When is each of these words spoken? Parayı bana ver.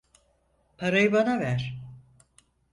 Parayı 0.77 1.11
bana 1.13 1.39
ver. 1.39 1.77